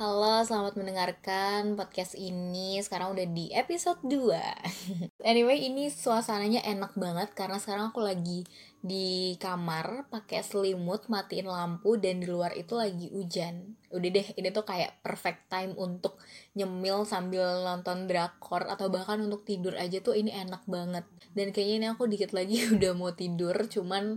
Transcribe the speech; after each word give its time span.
Halo, 0.00 0.40
selamat 0.40 0.80
mendengarkan 0.80 1.76
podcast 1.76 2.16
ini. 2.16 2.80
Sekarang 2.80 3.12
udah 3.12 3.28
di 3.36 3.52
episode 3.52 4.00
2. 4.08 4.32
anyway, 5.28 5.60
ini 5.60 5.92
suasananya 5.92 6.64
enak 6.64 6.96
banget 6.96 7.36
karena 7.36 7.60
sekarang 7.60 7.92
aku 7.92 8.00
lagi 8.00 8.48
di 8.80 9.36
kamar 9.36 10.08
pakai 10.08 10.40
selimut, 10.40 11.12
matiin 11.12 11.44
lampu 11.44 12.00
dan 12.00 12.24
di 12.24 12.32
luar 12.32 12.56
itu 12.56 12.80
lagi 12.80 13.12
hujan. 13.12 13.76
Udah 13.92 14.08
deh, 14.08 14.24
ini 14.40 14.48
tuh 14.48 14.64
kayak 14.64 15.04
perfect 15.04 15.52
time 15.52 15.76
untuk 15.76 16.16
nyemil 16.56 17.04
sambil 17.04 17.60
nonton 17.60 18.08
drakor 18.08 18.72
atau 18.72 18.88
bahkan 18.88 19.20
untuk 19.20 19.44
tidur 19.44 19.76
aja 19.76 20.00
tuh 20.00 20.16
ini 20.16 20.32
enak 20.32 20.64
banget. 20.64 21.04
Dan 21.36 21.52
kayaknya 21.52 21.76
ini 21.76 21.86
aku 21.92 22.08
dikit 22.08 22.32
lagi 22.32 22.56
udah 22.80 22.96
mau 22.96 23.12
tidur, 23.12 23.68
cuman 23.68 24.16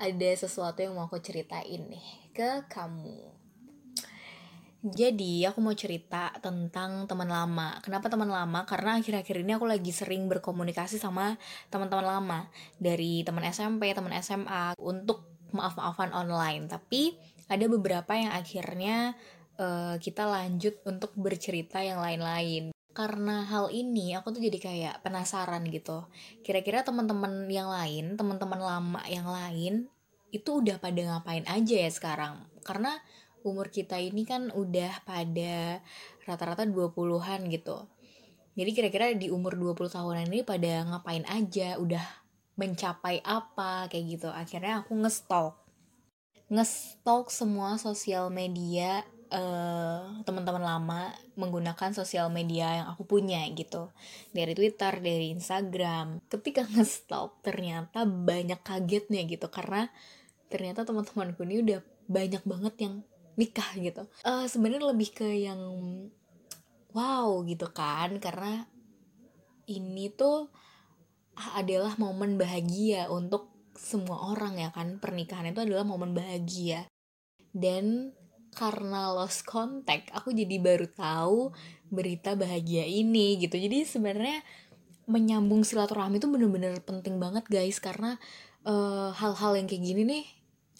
ada 0.00 0.30
sesuatu 0.32 0.80
yang 0.80 0.96
mau 0.96 1.12
aku 1.12 1.20
ceritain 1.20 1.92
nih 1.92 2.08
ke 2.32 2.64
kamu. 2.72 3.39
Jadi 4.80 5.44
aku 5.44 5.60
mau 5.60 5.76
cerita 5.76 6.32
tentang 6.40 7.04
teman 7.04 7.28
lama. 7.28 7.76
Kenapa 7.84 8.08
teman 8.08 8.32
lama? 8.32 8.64
Karena 8.64 8.96
akhir-akhir 8.96 9.44
ini 9.44 9.52
aku 9.52 9.68
lagi 9.68 9.92
sering 9.92 10.24
berkomunikasi 10.24 10.96
sama 10.96 11.36
teman-teman 11.68 12.06
lama 12.08 12.40
dari 12.80 13.20
teman 13.20 13.44
SMP, 13.44 13.92
teman 13.92 14.16
SMA 14.24 14.72
untuk 14.80 15.28
maaf-maafan 15.52 16.16
online. 16.16 16.64
Tapi 16.64 17.12
ada 17.52 17.68
beberapa 17.68 18.16
yang 18.16 18.32
akhirnya 18.32 19.12
uh, 19.60 20.00
kita 20.00 20.24
lanjut 20.24 20.80
untuk 20.88 21.12
bercerita 21.12 21.84
yang 21.84 22.00
lain-lain. 22.00 22.72
Karena 22.96 23.44
hal 23.44 23.68
ini 23.68 24.16
aku 24.16 24.32
tuh 24.32 24.40
jadi 24.40 24.58
kayak 24.58 24.94
penasaran 25.04 25.60
gitu. 25.68 26.08
Kira-kira 26.40 26.80
teman-teman 26.88 27.44
yang 27.52 27.68
lain, 27.68 28.16
teman-teman 28.16 28.58
lama 28.58 29.04
yang 29.12 29.28
lain 29.28 29.92
itu 30.32 30.64
udah 30.64 30.80
pada 30.80 30.96
ngapain 30.96 31.44
aja 31.44 31.76
ya 31.84 31.90
sekarang? 31.92 32.48
Karena 32.64 32.96
umur 33.42 33.72
kita 33.72 33.96
ini 33.96 34.26
kan 34.28 34.52
udah 34.52 35.04
pada 35.04 35.80
rata-rata 36.28 36.66
20-an 36.68 37.48
gitu. 37.48 37.88
Jadi 38.58 38.70
kira-kira 38.74 39.06
di 39.14 39.32
umur 39.32 39.56
20 39.56 39.88
tahunan 39.88 40.26
ini 40.28 40.44
pada 40.44 40.84
ngapain 40.84 41.24
aja, 41.30 41.78
udah 41.80 42.02
mencapai 42.60 43.24
apa 43.24 43.88
kayak 43.88 44.04
gitu. 44.18 44.28
Akhirnya 44.28 44.84
aku 44.84 44.92
ngestok. 45.00 45.56
Ngestok 46.50 47.30
semua 47.30 47.78
sosial 47.78 48.28
media 48.28 49.06
uh, 49.30 50.02
teman-teman 50.26 50.60
lama 50.60 51.14
menggunakan 51.38 51.94
sosial 51.94 52.28
media 52.28 52.82
yang 52.82 52.86
aku 52.92 53.06
punya 53.06 53.46
gitu. 53.54 53.88
Dari 54.34 54.52
Twitter, 54.52 54.98
dari 54.98 55.32
Instagram. 55.32 56.20
Ketika 56.26 56.66
ngestok 56.66 57.40
ternyata 57.40 58.04
banyak 58.04 58.60
kagetnya 58.60 59.24
gitu 59.24 59.46
karena 59.48 59.88
ternyata 60.50 60.82
teman-temanku 60.82 61.46
ini 61.46 61.62
udah 61.62 61.80
banyak 62.10 62.42
banget 62.42 62.74
yang 62.82 62.94
nikah 63.38 63.70
gitu. 63.78 64.02
Uh, 64.26 64.46
sebenarnya 64.50 64.90
lebih 64.90 65.10
ke 65.14 65.26
yang 65.26 65.60
wow 66.90 67.42
gitu 67.46 67.70
kan 67.70 68.18
karena 68.18 68.66
ini 69.70 70.10
tuh 70.10 70.50
adalah 71.54 71.94
momen 71.96 72.34
bahagia 72.36 73.06
untuk 73.08 73.54
semua 73.78 74.34
orang 74.34 74.58
ya 74.58 74.70
kan. 74.74 74.98
Pernikahan 74.98 75.54
itu 75.54 75.62
adalah 75.62 75.86
momen 75.86 76.12
bahagia. 76.12 76.90
Dan 77.50 78.14
karena 78.50 79.14
lost 79.14 79.46
contact 79.46 80.10
aku 80.10 80.34
jadi 80.34 80.58
baru 80.58 80.90
tahu 80.90 81.54
berita 81.88 82.34
bahagia 82.34 82.82
ini 82.82 83.38
gitu. 83.38 83.54
Jadi 83.56 83.86
sebenarnya 83.86 84.42
menyambung 85.10 85.66
silaturahmi 85.66 86.22
itu 86.22 86.30
bener-bener 86.30 86.78
penting 86.86 87.18
banget 87.18 87.42
guys 87.50 87.82
karena 87.82 88.14
eh, 88.62 89.10
hal-hal 89.10 89.52
uh, 89.54 89.56
yang 89.58 89.66
kayak 89.66 89.82
gini 89.82 90.02
nih 90.06 90.24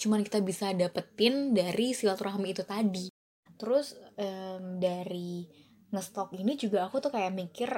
cuman 0.00 0.24
kita 0.24 0.40
bisa 0.40 0.72
dapetin 0.72 1.52
dari 1.52 1.92
silaturahmi 1.92 2.56
itu 2.56 2.64
tadi. 2.64 3.12
Terus 3.60 3.92
um, 4.16 4.80
dari 4.80 5.44
ngestok 5.92 6.32
ini 6.40 6.56
juga 6.56 6.88
aku 6.88 7.04
tuh 7.04 7.12
kayak 7.12 7.36
mikir 7.36 7.68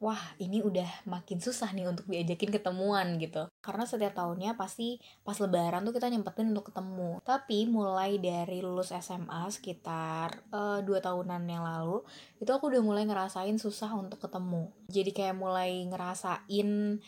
wah 0.00 0.20
ini 0.40 0.64
udah 0.64 1.04
makin 1.04 1.44
susah 1.44 1.76
nih 1.76 1.84
untuk 1.84 2.08
diajakin 2.08 2.48
ketemuan 2.48 3.20
gitu. 3.20 3.48
Karena 3.60 3.84
setiap 3.84 4.16
tahunnya 4.16 4.56
pasti 4.56 4.96
pas 5.20 5.36
lebaran 5.36 5.84
tuh 5.84 5.92
kita 5.92 6.08
nyempetin 6.08 6.52
untuk 6.52 6.72
ketemu. 6.72 7.20
Tapi 7.20 7.68
mulai 7.68 8.16
dari 8.16 8.64
lulus 8.64 8.96
SMA 8.96 9.48
sekitar 9.52 10.40
uh, 10.52 10.80
dua 10.80 11.04
tahunan 11.04 11.44
yang 11.44 11.64
lalu 11.64 12.00
itu 12.40 12.48
aku 12.48 12.72
udah 12.72 12.80
mulai 12.80 13.04
ngerasain 13.04 13.60
susah 13.60 13.92
untuk 13.92 14.24
ketemu. 14.24 14.72
Jadi 14.88 15.12
kayak 15.12 15.36
mulai 15.36 15.84
ngerasain 15.84 17.00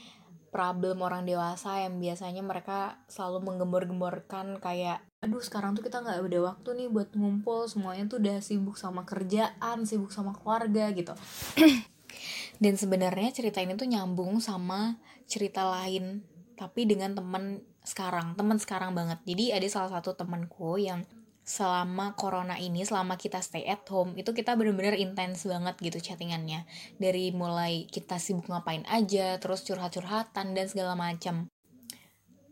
problem 0.53 1.01
orang 1.01 1.25
dewasa 1.25 1.81
yang 1.81 1.97
biasanya 1.97 2.45
mereka 2.45 3.01
selalu 3.09 3.49
menggembor-gemborkan 3.49 4.61
kayak 4.61 5.01
aduh 5.25 5.41
sekarang 5.41 5.73
tuh 5.73 5.81
kita 5.81 6.05
nggak 6.05 6.21
ada 6.21 6.41
waktu 6.53 6.69
nih 6.77 6.89
buat 6.93 7.17
ngumpul 7.17 7.65
semuanya 7.65 8.05
tuh 8.05 8.21
udah 8.21 8.39
sibuk 8.45 8.77
sama 8.77 9.09
kerjaan 9.09 9.89
sibuk 9.89 10.13
sama 10.13 10.37
keluarga 10.37 10.93
gitu. 10.93 11.17
Dan 12.63 12.77
sebenarnya 12.77 13.33
cerita 13.33 13.65
ini 13.65 13.75
tuh 13.81 13.89
nyambung 13.89 14.39
sama 14.45 15.01
cerita 15.25 15.65
lain 15.65 16.21
tapi 16.53 16.85
dengan 16.85 17.17
teman 17.17 17.65
sekarang 17.83 18.37
teman 18.37 18.61
sekarang 18.61 18.93
banget. 18.93 19.25
Jadi 19.25 19.57
ada 19.57 19.67
salah 19.73 19.91
satu 19.99 20.13
temanku 20.13 20.77
yang 20.77 21.03
selama 21.43 22.15
corona 22.15 22.55
ini 22.55 22.87
selama 22.87 23.19
kita 23.19 23.43
stay 23.43 23.67
at 23.67 23.83
home 23.91 24.15
itu 24.15 24.31
kita 24.31 24.55
bener-bener 24.55 24.95
intens 24.95 25.43
banget 25.47 25.75
gitu 25.83 25.99
chattingannya. 25.99 26.65
Dari 26.97 27.35
mulai 27.35 27.91
kita 27.91 28.23
sibuk 28.23 28.47
ngapain 28.47 28.87
aja 28.87 29.37
terus 29.43 29.67
curhat-curhatan 29.67 30.55
dan 30.55 30.67
segala 30.71 30.95
macam 30.95 31.51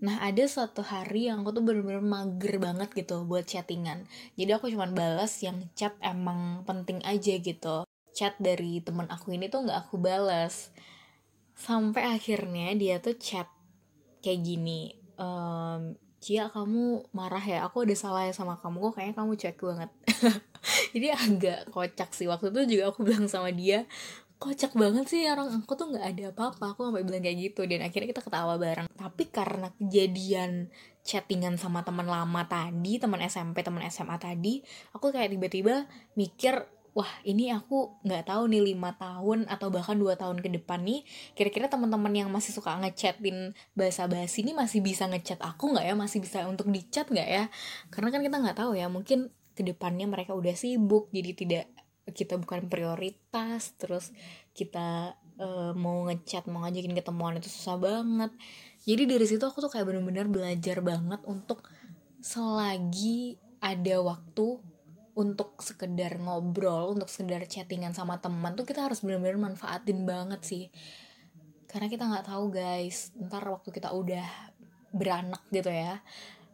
nah 0.01 0.17
ada 0.25 0.49
suatu 0.49 0.81
hari 0.81 1.29
yang 1.29 1.45
aku 1.45 1.61
tuh 1.61 1.65
bener-bener 1.65 2.01
mager 2.01 2.57
banget 2.57 2.89
gitu 2.97 3.29
buat 3.29 3.45
chattingan. 3.45 4.09
Jadi 4.33 4.51
aku 4.57 4.73
cuma 4.73 4.89
balas 4.89 5.45
yang 5.45 5.69
chat 5.77 5.93
emang 6.01 6.65
penting 6.65 7.05
aja 7.05 7.37
gitu. 7.37 7.85
Chat 8.17 8.33
dari 8.41 8.81
temen 8.81 9.05
aku 9.13 9.37
ini 9.37 9.53
tuh 9.53 9.69
nggak 9.69 9.77
aku 9.77 10.01
balas 10.01 10.73
sampai 11.53 12.17
akhirnya 12.17 12.73
dia 12.73 12.97
tuh 13.05 13.21
chat 13.21 13.45
kayak 14.25 14.41
gini 14.41 14.97
um, 15.21 15.93
Cia 16.21 16.53
kamu 16.53 17.11
marah 17.17 17.41
ya 17.41 17.65
aku 17.65 17.89
ada 17.89 17.97
salah 17.97 18.29
ya 18.29 18.33
sama 18.37 18.61
kamu 18.61 18.93
kok 18.93 18.93
kayaknya 19.01 19.15
kamu 19.17 19.33
cuek 19.41 19.59
banget. 19.65 19.91
Jadi 20.93 21.07
agak 21.09 21.61
kocak 21.73 22.11
sih 22.13 22.29
waktu 22.29 22.53
itu 22.53 22.77
juga 22.77 22.93
aku 22.93 23.01
bilang 23.09 23.25
sama 23.25 23.49
dia 23.51 23.89
kocak 24.41 24.73
banget 24.73 25.05
sih 25.05 25.29
orang 25.29 25.53
aku 25.53 25.77
tuh 25.77 25.93
nggak 25.93 26.07
ada 26.17 26.25
apa-apa 26.33 26.73
aku 26.73 26.89
sampai 26.89 27.05
bilang 27.05 27.21
kayak 27.21 27.53
gitu 27.53 27.69
dan 27.69 27.85
akhirnya 27.85 28.09
kita 28.13 28.25
ketawa 28.25 28.57
bareng. 28.57 28.89
Tapi 28.93 29.25
karena 29.29 29.69
kejadian 29.77 30.73
chattingan 31.05 31.57
sama 31.57 31.85
teman 31.85 32.09
lama 32.09 32.45
tadi 32.49 33.01
teman 33.01 33.21
SMP 33.25 33.65
teman 33.65 33.85
SMA 33.89 34.17
tadi 34.21 34.61
aku 34.93 35.13
kayak 35.13 35.33
tiba-tiba 35.33 35.89
mikir 36.17 36.69
wah 36.91 37.11
ini 37.23 37.55
aku 37.55 38.03
nggak 38.03 38.27
tahu 38.27 38.51
nih 38.51 38.75
lima 38.75 38.95
tahun 38.99 39.47
atau 39.47 39.71
bahkan 39.71 39.95
dua 39.95 40.19
tahun 40.19 40.43
ke 40.43 40.51
depan 40.61 40.83
nih 40.83 41.07
kira-kira 41.39 41.71
teman-teman 41.71 42.11
yang 42.11 42.29
masih 42.29 42.51
suka 42.51 42.75
ngechatin 42.83 43.55
bahasa 43.79 44.11
basi 44.11 44.43
ini 44.43 44.53
masih 44.57 44.83
bisa 44.83 45.07
ngechat 45.07 45.39
aku 45.39 45.71
nggak 45.71 45.87
ya? 45.87 45.95
Masih 45.95 46.19
bisa 46.19 46.43
untuk 46.51 46.67
dicat 46.69 47.07
nggak 47.07 47.29
ya? 47.29 47.45
Karena 47.95 48.09
kan 48.11 48.21
kita 48.27 48.37
nggak 48.43 48.57
tahu 48.59 48.73
ya 48.75 48.91
mungkin 48.91 49.31
ke 49.55 49.63
depannya 49.63 50.07
mereka 50.11 50.35
udah 50.35 50.55
sibuk 50.57 51.13
jadi 51.15 51.31
tidak 51.37 51.65
kita 52.11 52.35
bukan 52.41 52.67
prioritas 52.67 53.77
terus 53.79 54.11
kita 54.51 55.15
uh, 55.39 55.73
mau 55.79 56.11
ngechat 56.11 56.51
mau 56.51 56.67
ngajakin 56.67 56.95
ketemuan 56.99 57.39
itu 57.39 57.49
susah 57.49 57.79
banget. 57.79 58.35
Jadi 58.83 59.03
dari 59.07 59.27
situ 59.29 59.45
aku 59.47 59.63
tuh 59.63 59.71
kayak 59.71 59.87
bener-bener 59.87 60.27
belajar 60.27 60.83
banget 60.83 61.21
untuk 61.29 61.63
selagi 62.21 63.37
ada 63.61 64.01
waktu 64.01 64.61
untuk 65.19 65.59
sekedar 65.59 66.19
ngobrol 66.23 66.95
untuk 66.95 67.11
sekedar 67.11 67.43
chattingan 67.47 67.93
sama 67.93 68.23
teman 68.23 68.55
tuh 68.55 68.65
kita 68.65 68.87
harus 68.87 69.03
benar-benar 69.03 69.39
manfaatin 69.39 70.07
banget 70.07 70.41
sih. 70.47 70.65
Karena 71.71 71.87
kita 71.87 72.07
nggak 72.07 72.27
tahu 72.27 72.51
guys 72.51 73.15
ntar 73.19 73.47
waktu 73.47 73.71
kita 73.71 73.91
udah 73.95 74.27
beranak 74.91 75.43
gitu 75.55 75.71
ya 75.71 76.03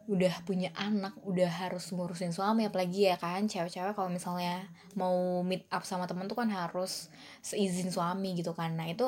udah 0.07 0.39
punya 0.47 0.71
anak 0.79 1.19
udah 1.27 1.51
harus 1.67 1.91
ngurusin 1.91 2.31
suami 2.31 2.63
apalagi 2.63 3.11
ya 3.11 3.19
kan 3.19 3.43
cewek-cewek 3.43 3.91
kalau 3.91 4.07
misalnya 4.07 4.63
mau 4.95 5.43
meet 5.43 5.67
up 5.67 5.83
sama 5.83 6.07
temen 6.07 6.31
tuh 6.31 6.39
kan 6.39 6.47
harus 6.47 7.11
seizin 7.43 7.91
suami 7.91 8.31
gitu 8.39 8.55
kan. 8.55 8.71
Nah 8.79 8.87
itu 8.87 9.03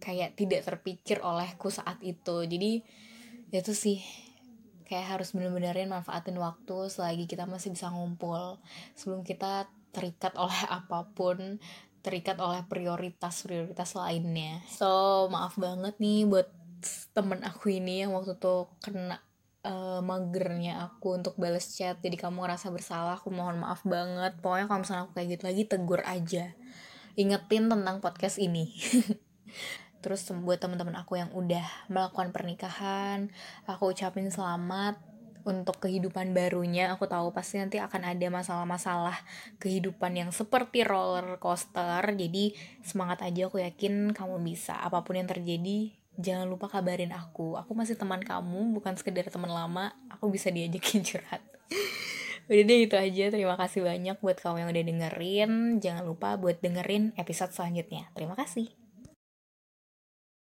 kayak 0.00 0.32
tidak 0.32 0.64
terpikir 0.64 1.20
olehku 1.20 1.68
saat 1.68 2.00
itu. 2.00 2.40
Jadi 2.48 2.80
itu 3.52 3.72
sih 3.76 4.00
kayak 4.94 5.18
harus 5.18 5.34
bener-benerin 5.34 5.90
manfaatin 5.90 6.38
waktu 6.38 6.86
selagi 6.86 7.26
kita 7.26 7.50
masih 7.50 7.74
bisa 7.74 7.90
ngumpul. 7.90 8.62
Sebelum 8.94 9.26
kita 9.26 9.66
terikat 9.90 10.38
oleh 10.38 10.54
apa 10.78 11.10
pun 11.10 11.58
terikat 12.06 12.38
oleh 12.38 12.62
prioritas-prioritas 12.70 13.98
lainnya. 13.98 14.62
So 14.70 15.26
maaf 15.34 15.58
banget 15.58 15.98
nih 15.98 16.30
buat 16.30 16.46
temen 17.10 17.42
aku 17.42 17.74
ini 17.74 18.06
yang 18.06 18.14
waktu 18.14 18.38
tuh 18.38 18.70
kena 18.78 19.18
uh, 19.66 19.98
magernya 19.98 20.86
aku 20.86 21.18
untuk 21.18 21.34
balas 21.34 21.74
chat. 21.74 21.98
Jadi 21.98 22.14
kamu 22.14 22.46
ngerasa 22.46 22.70
bersalah 22.70 23.18
aku 23.18 23.34
mohon 23.34 23.58
maaf 23.58 23.82
banget. 23.82 24.38
Pokoknya 24.38 24.70
kalau 24.70 24.80
misalnya 24.86 25.02
aku 25.10 25.12
kayak 25.18 25.28
gitu 25.34 25.42
lagi 25.50 25.62
tegur 25.66 26.00
aja. 26.06 26.54
Ingetin 27.18 27.66
tentang 27.66 27.98
podcast 27.98 28.38
ini 28.38 28.70
terus 30.04 30.28
buat 30.28 30.60
teman-teman 30.60 31.00
aku 31.00 31.16
yang 31.16 31.32
udah 31.32 31.64
melakukan 31.88 32.28
pernikahan 32.28 33.32
aku 33.64 33.96
ucapin 33.96 34.28
selamat 34.28 35.00
untuk 35.44 35.76
kehidupan 35.78 36.32
barunya. 36.32 36.90
Aku 36.96 37.04
tahu 37.04 37.30
pasti 37.30 37.60
nanti 37.60 37.76
akan 37.78 38.16
ada 38.16 38.26
masalah-masalah 38.32 39.14
kehidupan 39.60 40.16
yang 40.16 40.30
seperti 40.32 40.82
roller 40.82 41.36
coaster. 41.38 42.00
Jadi 42.16 42.56
semangat 42.80 43.22
aja 43.22 43.46
aku 43.46 43.60
yakin 43.60 44.16
kamu 44.16 44.40
bisa. 44.40 44.74
Apa 44.80 45.04
pun 45.04 45.20
yang 45.20 45.28
terjadi 45.28 45.92
jangan 46.16 46.48
lupa 46.48 46.72
kabarin 46.72 47.12
aku. 47.12 47.60
Aku 47.60 47.76
masih 47.76 47.94
teman 47.94 48.24
kamu 48.24 48.74
bukan 48.74 48.96
sekedar 48.96 49.28
teman 49.28 49.52
lama. 49.52 49.92
Aku 50.08 50.32
bisa 50.32 50.48
diajakin 50.48 51.04
curhat. 51.08 51.44
Udah 52.48 52.64
deh 52.64 52.80
itu 52.88 52.96
aja. 52.96 53.24
Terima 53.28 53.56
kasih 53.60 53.84
banyak 53.84 54.16
buat 54.20 54.40
kamu 54.40 54.64
yang 54.64 54.70
udah 54.72 54.84
dengerin. 54.84 55.52
Jangan 55.80 56.04
lupa 56.08 56.36
buat 56.40 56.60
dengerin 56.60 57.12
episode 57.20 57.52
selanjutnya. 57.52 58.08
Terima 58.16 58.32
kasih 58.36 58.83